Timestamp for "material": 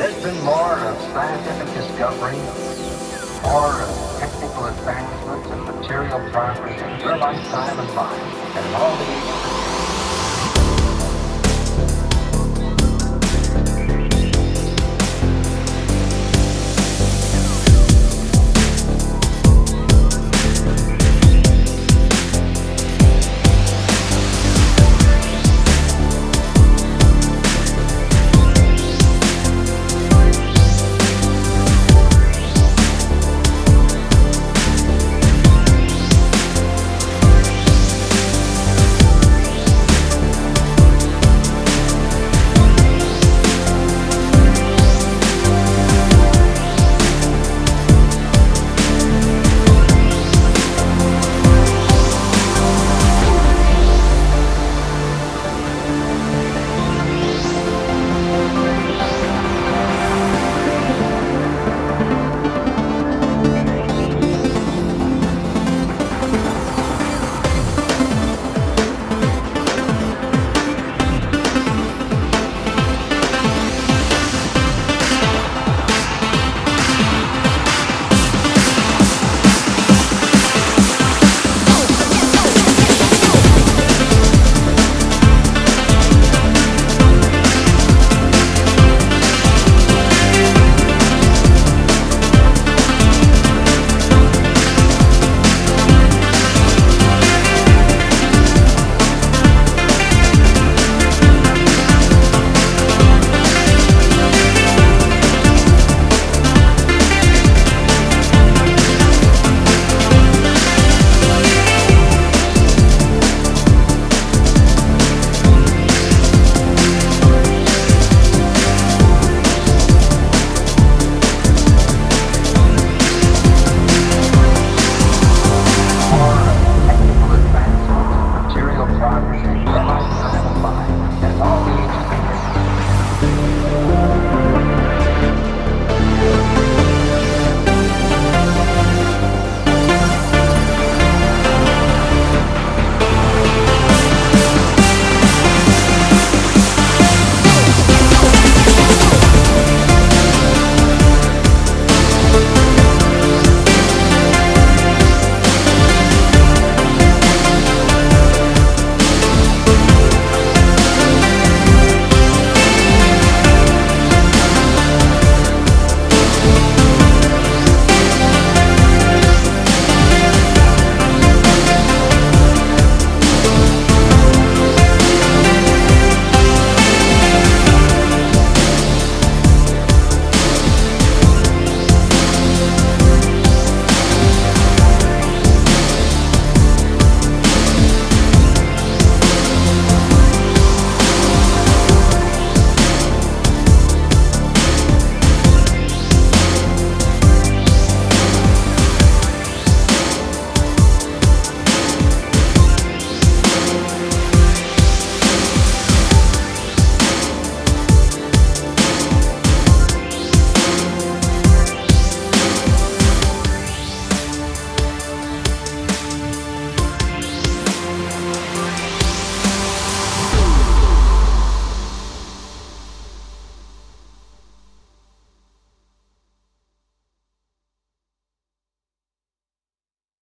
5.62-6.30